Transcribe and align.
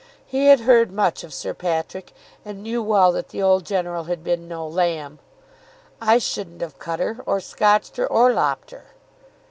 He 0.25 0.47
had 0.47 0.61
heard 0.61 0.91
much 0.91 1.23
of 1.23 1.31
Sir 1.31 1.53
Patrick, 1.53 2.11
and 2.43 2.63
knew 2.63 2.81
well 2.81 3.11
that 3.11 3.29
the 3.29 3.43
old 3.43 3.67
general 3.67 4.05
had 4.05 4.23
been 4.23 4.47
no 4.47 4.65
lamb. 4.65 5.19
"I 6.01 6.17
shouldn't 6.17 6.61
have 6.61 6.79
cut 6.79 6.99
her, 6.99 7.19
or 7.27 7.39
scotched 7.39 7.97
her, 7.97 8.07
or 8.07 8.33
lopped 8.33 8.71
her." 8.71 8.95